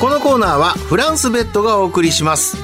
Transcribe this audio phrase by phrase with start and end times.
[0.00, 2.56] このコーナーはフランスベッドがお送りします。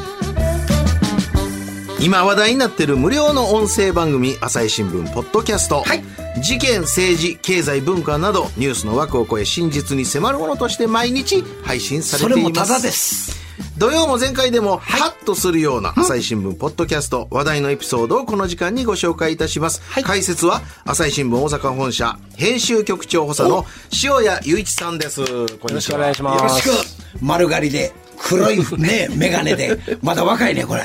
[2.01, 6.03] 今話題になっている無料の音声番組朝日新聞ポッドキャスト、はい。
[6.41, 12.55] 事件政治経済文化などニュースの枠を超え真実に迫るものとして毎日配信さそれています。
[12.55, 13.36] れもただです
[13.79, 20.03] 土曜も前回でもハッとするような朝日新聞ポッドキャスト話題のエピソードをこの時間にご紹介いたします、はい。
[20.03, 23.67] 解説は朝日新聞大阪本社編集局長補佐の
[24.03, 25.23] 塩谷雄一さんです。
[25.59, 26.67] こんにちはよろしくお願いします。
[26.67, 26.87] よろし
[27.19, 27.23] く。
[27.23, 29.79] 丸刈りで黒いね 眼鏡で。
[30.01, 30.83] まだ若いねこれ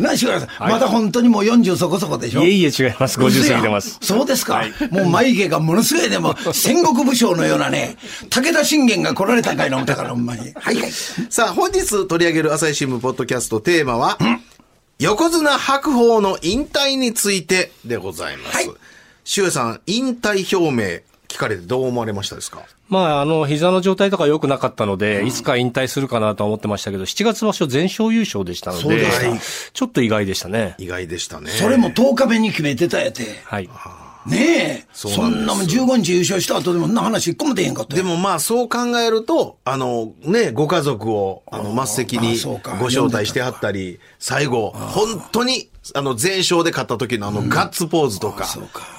[0.00, 2.42] 何しろさん、まだ本当にもう40そこそこでしょ。
[2.42, 3.20] いえいえ違います。
[3.20, 3.98] 50過ぎてます。
[4.00, 7.96] そうですか、もう眉毛がものすごいでも戦国武将のようなね。
[8.30, 10.52] 武田信玄が来られたんかいな思ったからほんまに。
[10.54, 10.90] はいはい。
[10.92, 14.18] さあ本日取り上げる朝日新聞ポッドキャストテーマは
[14.98, 18.66] 横綱白鵬の引退についてでございます、はい。
[19.36, 21.02] 塩谷さん引退表明聞
[21.40, 22.62] かれてどう思われましたですか？
[22.88, 30.74] まあ、あの、膝の状態とか良くなかったので、いつか引退するかなとは思ってましたけど、7月場所全勝優勝でしたのでそうでした、ちょっと意外でしたね。
[30.78, 31.50] 意外でしたね。
[31.50, 33.40] それも10日目に決めてたやて。
[33.44, 33.68] はい。
[34.26, 34.86] ねえ。
[34.92, 38.02] そんなもん15日優勝した後でもんな話一個も出へんかったよ。
[38.02, 42.38] でもまあそう考えると、あのね、ご家族をあの末席に
[42.78, 48.46] ご招待してはったり、最後、本当にあの全勝で勝った時のあのガッツポーズとか、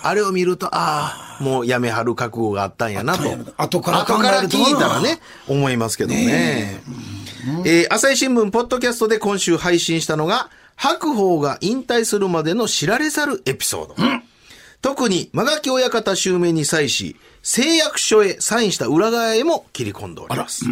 [0.04, 3.24] あれを見ると、ああ、もうやめはる覚悟があったんやなと。
[3.58, 6.82] 後から考後から聞いたらね、思いますけどね。
[7.66, 7.86] え。
[7.86, 13.96] ー朝日新聞ポッドキャストで今週配信したのが、白鵬が引退するまでの知られざるエピソード。
[14.82, 20.66] 特に、間垣親方襲名に際し、誓約書へサインした裏側へも切り込んでおります。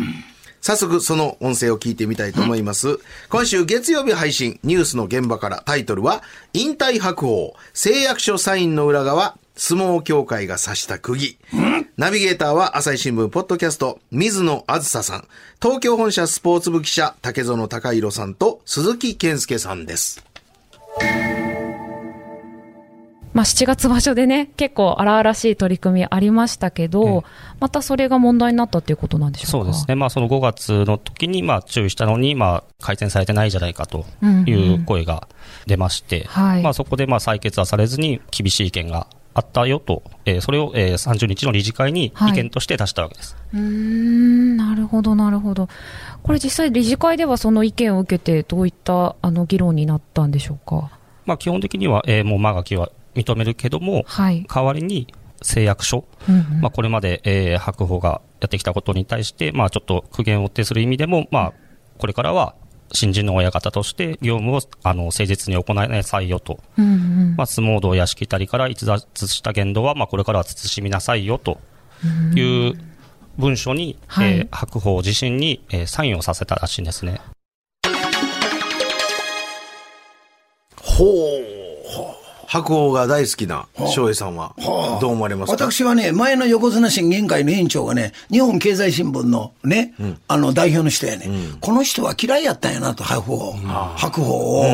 [0.61, 2.99] 早速、その音声を聞いてみたいと思います。
[3.29, 11.37] 今週月曜日配信、ニュースの現場からタイトルは、引退白鵬、誓約書サインの裏側、相撲協会が刺した釘。
[11.97, 15.27] ナビゲーターは朝日新聞ポッドキャスト、水野あずささん、
[15.61, 20.23] 東京本社スポーツ部記者、竹園隆弘さんと鈴木健介さんです。
[23.33, 27.23] まあ、7月場所でね、結構荒々しい取り組みありましたけど、
[27.59, 29.49] またそれが問題になったということなんでしょうか？
[29.51, 34.05] そうですね、まあ、その5月の時にまあ注意したのに、まあ、改善されてないじゃないかと
[34.47, 35.27] いう声が
[35.67, 43.37] 出まして、はいまあ、そこでまあ採決はされずに、厳しい意見があったよと、えーそれを、えー30日の理事会に意見として出したわけです。
[43.53, 45.69] うーん、なるほど、なるほど。
[46.23, 50.89] これ実際理事会ではその意見を受けて、どういったあの議論になったんでしょうか？
[51.25, 52.89] まあ、基本的には、えーもう間垣は
[53.23, 54.45] 認めるけども、はい。
[54.47, 61.53] 代わりに誓約書、うんうんまあ、これまで、えー白鵬がやってきたことに対して、まあ、ちょっと苦言を呈する意味でも、まあ、
[61.97, 62.55] これからは
[62.91, 71.59] 新人の親方として業務をあの誠実に行いなさいよと、うんうんまあ、相撲道やしきたりから逸脱した言動は、まあ、これからは慎みなさいよと
[72.35, 72.73] いう
[73.37, 77.21] 文書に、はいえー白鵬自身に、えーサインをさせたらしいんですね。
[80.81, 81.58] ほう。
[82.51, 84.55] 白鵬が大好きな翔平さんは、
[84.99, 85.71] どう思われますか？
[85.71, 89.93] 私はね、前の横綱審議委員会の委員長がね、日本経済新聞のね、
[90.27, 91.29] あの代表の人やね、
[91.61, 93.53] この人は嫌いやったんやなと、白鵬、
[93.95, 94.65] 白鵬を。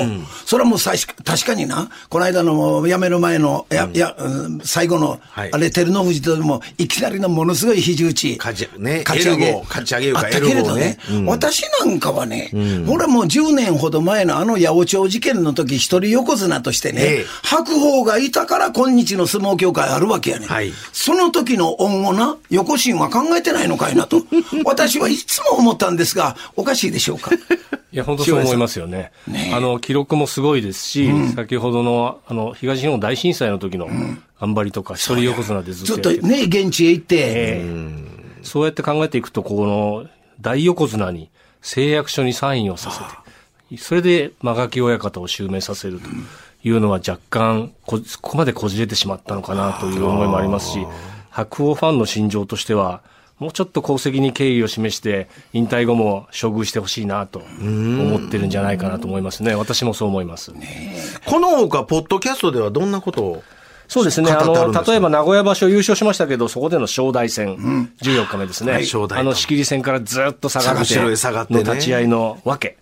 [0.45, 5.51] それはもう最初確かにな、この間の辞める前の、や、や、うん最後の、はい。
[5.51, 8.37] あれ、照ノ富士とでも、いきなりのものすごい肘打ち。
[8.37, 9.51] 勝ちね勝ち上げ。
[9.63, 10.97] 勝ち上げあったけれどね。
[11.27, 12.51] 私なんかはね、
[12.87, 17.25] 俺はもう10年ほど前のあの八百長事件の時、一人横綱としてね、ええ
[17.65, 20.71] 白鵬がいたから今日の相撲協会あるわけやね、はい。
[20.93, 24.23] その時の恩をな、横心は考えてないのかいなと、
[24.63, 27.31] 私はいつも思ったんですが、おかしいでしょうか？
[27.91, 29.11] いや、本当そう思いますよね。
[29.27, 29.55] ねえ。
[29.55, 33.87] あの、記録もすごいですし、先ほどの、あの、東日本大震災の時の
[34.39, 38.15] 頑張りとか、一人横綱でずっずとやっとね、現地へ行って、ええ。
[38.43, 40.05] そうやって考えていくと、この
[40.41, 41.29] 大横綱に
[41.61, 43.05] 誓約書にサインをさせて、
[43.77, 46.07] それで間垣親方を襲名させると
[46.65, 50.85] いうのは若干こ、ここまでこじれてしまったのかなという思いもありますし、
[51.29, 53.03] 白鵬ファンの心情としては、
[53.37, 59.53] もうちょっと功績に敬意を示して、引退後も処遇してほしいなと思ってるんじゃないかなと思いますね。
[59.53, 60.53] 私もそう思います。
[61.25, 63.43] このほか、ポッドキャストではどんなことを
[63.87, 64.31] そうですね。
[64.31, 68.71] あの、例えば名古屋場所優勝しましたけど、そこでの正代戦、14日目ですね。
[68.71, 72.77] はい正代とあの、仕切り戦からずっと下がって、下がってねの立ち合いのわけ。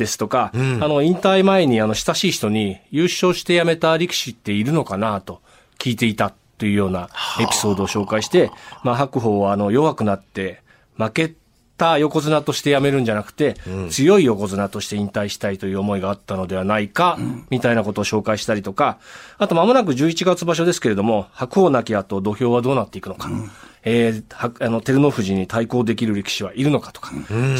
[0.00, 5.42] ですとか、あの、引退前に、あの、親しい人に、優勝して辞めた力士っているのかなと
[5.78, 7.08] 聞いていたというような
[7.38, 8.50] エピソードを紹介して、
[8.82, 10.62] まあ、白鵬は、あの、弱くなって、
[10.96, 11.34] 負け
[11.76, 13.56] た横綱として辞めるんじゃなくて、
[13.90, 17.18] 強い横綱として引退したいという思いがあったのではないか、
[17.50, 18.98] みたいなことを紹介したりとか、
[19.38, 23.30] あと間もなく11月場所ですけれども、白鵬なき後土俵はどうなっていくのか。
[23.84, 27.12] えーはあの、照ノ富士に対抗できる力士はいるのかとか、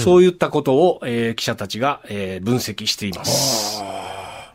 [0.02, 3.82] そういったことを、えー記者たちが、えー分析しています。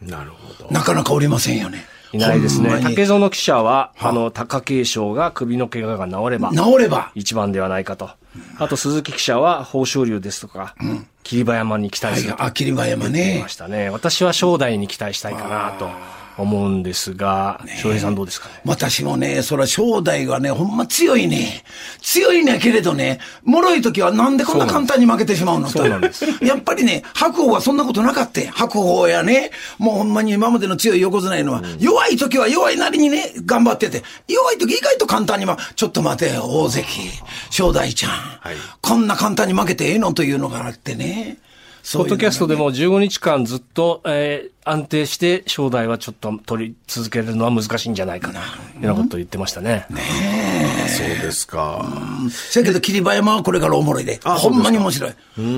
[0.01, 0.69] なるほど。
[0.71, 1.85] なかなかおりませんよね。
[2.13, 7.11] いないですね竹園記者は、あの、貴景勝が首の怪我が治れば、治れば。
[7.15, 8.09] 一番ではないかと。
[8.57, 10.75] あと、鈴木記者は、豊昇龍ですとか、
[11.23, 13.89] 霧馬山に期待するとはいあ霧馬山ねましたね。
[13.89, 15.89] 私は正代に期待したいかなと
[16.37, 18.61] 思うんですが、翔平さんどうですかね？
[18.65, 21.63] 私もね、そら正代がね、ほんま強いね。
[22.01, 25.79] 強いねけれどね、脆い時はなんでこんな簡単に負けてしまうのと。
[25.79, 36.85] そうなんですやっぱりね、白鵬はそんなことなかったよ白鵬やね、もうほんまに今までの強い横綱いうのは、弱い時は弱いなりにね、頑張ってて、弱い時意外と簡単にま、ちょっと待てよ、大関、
[37.49, 38.11] 正代ちゃん。
[38.81, 41.37] こんな簡単に負けてええのというのがあってね。
[41.81, 48.43] そポッドキャストでも15日間ずっと、えー安定して正代はちょっと取り続けるのは難しいんじゃないかな、い
[48.81, 49.85] うようなことを言ってましたね。
[50.87, 51.85] そうですか。
[52.29, 54.19] せやけど、霧馬山はこれからおもろいで。
[54.23, 55.13] ほんまに面白い。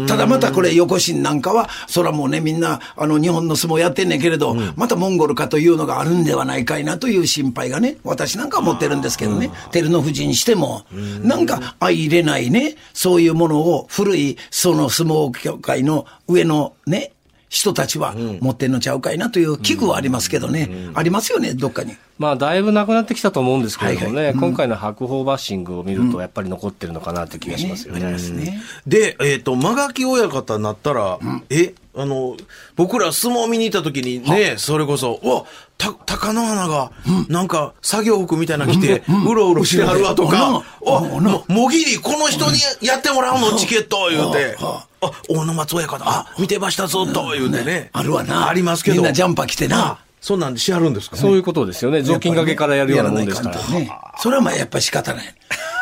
[0.07, 10.85] ただまたこれ、横心なんかは、そらもうね、みんな、あの、日本の相撲やってんねんけれど、またモンゴルかというのがあるんではないかいなという心配がね、私なんかは持ってるんですけどね、照ノ富士にしても、
[11.21, 17.13] なんか相入れないね、そういうものを古い、その相撲協会の上のね、
[17.49, 21.95] 人たちは持ってんのちゃうかいなという危惧はありますけどね、ありますよね、どっかに。
[22.17, 24.35] まあ、だいぶなくなってきたと思うんですけれどもね、はいはい。
[24.35, 28.11] 今回の白鵬バッシングを見ると、やっぱり残ってるのかなという気がしますよね。
[28.11, 28.61] ね。
[28.87, 31.19] で、えっ、と、間垣親方になったら、
[31.49, 32.37] え、あの、
[32.75, 35.45] 僕ら相撲見に行った時にね、それこそ、うわ、
[35.77, 36.91] た、鷹の花が、
[37.27, 44.87] なんか、作業服みたいなの着て、うろうろしてはるわとか、あ、も、もぎり、この人にやってもらうの、チケット、言うて、あ、
[45.29, 47.89] 大野松親方、あ、見てましたぞ、と、言うてね。
[47.93, 48.47] あるわな。
[48.47, 48.95] ありますけど。
[48.97, 49.85] みんなジャンパー着てな。
[49.85, 50.06] あ。
[50.21, 52.01] そんなんでしはるんですかそういうことですよね。
[52.01, 53.55] 雑巾掛けからやるようなもんですから。
[53.79, 53.89] ね。
[54.17, 55.35] それはまあやっぱり仕方ない。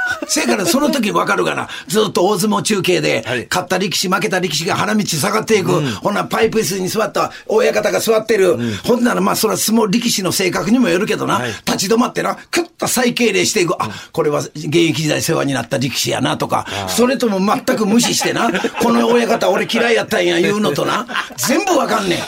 [0.27, 1.67] せやからその時わかるかな。
[1.87, 5.71] ずっと大相撲中継で、はい勝った力士、負けた力士が花道下がっていく。
[5.71, 8.57] ほんならパイプ椅子に座った親方が座ってる。
[8.83, 11.35] ほんならまあそれは相撲力士の性格にもよるけどな。
[11.35, 13.75] はい立ち止まってな、クッと再敬礼していく。
[13.79, 18.51] あ、これは現役時代世話になった力士やなとか、それとも全く無視してな、
[18.81, 22.19] この親方俺嫌いやったんや言うのとな、全部わかんねん。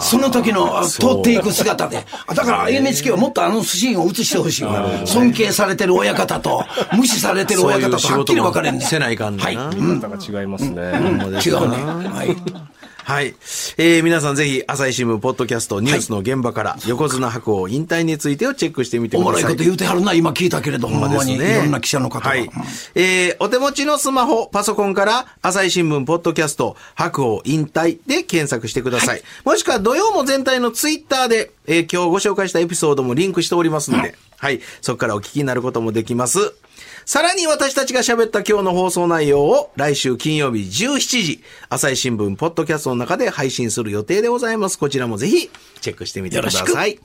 [0.00, 2.04] その時のあ通っていく姿で。
[2.26, 5.06] あだから NHK はもっとあのシーンを映してほしいわ。
[5.06, 6.64] 尊敬されてる親方と、
[6.96, 8.86] 無視されてる親方とはっきり分かれんねん。
[8.86, 9.56] せないかんねはい。
[9.76, 10.82] 見方が違いますね。
[11.44, 11.76] 違うね。
[12.08, 12.36] はい。
[13.04, 13.34] はい。
[13.76, 19.42] えー、皆さんぜひ、朝日新聞、ポッドキャスト、ニュースの現場から、横綱白鵬引退についてをチェックしてみてください。
[19.42, 21.34] おもろいこと言うてはるな、今聞いたけれど、ほんまですに。
[21.34, 22.30] いろんな記者の方が。
[22.30, 22.50] はい。
[22.94, 29.22] えー、お手持ちのスマホ、パソコンから、朝日新聞、ポッドキャスト、白鵬引退で検索してください。
[29.44, 34.60] もしくは、土曜も全体のツイッターで、えー、今日ご紹介したエピソードもリンクしておりますので、はい。
[34.80, 36.54] そこからお聞きになることもできます。
[37.04, 44.78] さらに私たちが喋った今日の放送内容を来週金曜日17時、朝日新聞ポッドキャストの中で配信する予定でございます。
[44.78, 45.50] こちらもぜひ
[45.80, 46.98] チェックしてみてください。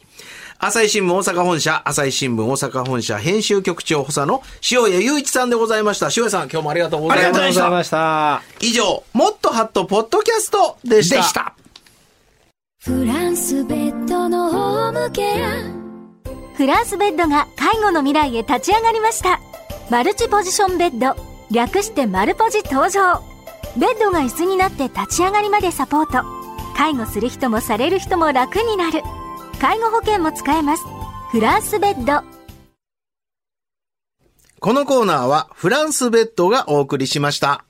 [0.62, 6.08] 朝日新聞大阪本社、朝日新聞大阪本社編集局長補佐の塩谷雄一さんでございました。
[6.08, 7.88] 塩谷さん、今日もありがとうございまありがとうございまし。
[7.88, 8.82] したありがとうございました。
[8.84, 11.16] 以上、もっとハットポッドキャストでした。
[11.18, 11.56] でした。
[12.80, 15.80] フランスベッドのホームケア
[16.56, 19.40] フランスベッドが介護の未来へ立ち上がりました。
[19.90, 21.16] マルチポジションベッド、
[21.50, 23.24] 略してマルポジ登場。
[23.76, 26.24] ベッドが椅子になって立ち上がりまでサポート。
[26.78, 29.02] 介護する人もされる人も楽になる。
[29.60, 30.84] 介護保険も使えます。
[31.32, 32.22] フランスベッド。
[34.60, 37.66] このコーナーはフランスベッドがお送りしました。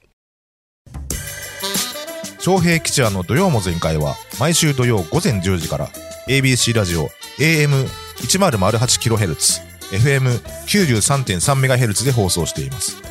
[2.40, 5.88] 昌平吉也の土曜も全開は毎週土曜午前10時から
[6.28, 7.08] ABC ラジオ
[7.38, 13.02] AM1008kHz FM93.3MHz で放送しています。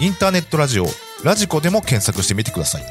[0.00, 0.86] インターネットラジオ
[1.24, 2.82] ラジコでも検索してみてください。